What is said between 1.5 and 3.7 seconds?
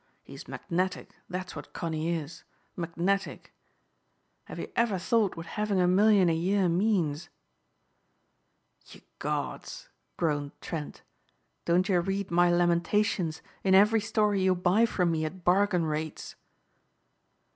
what Connie is, magnetic.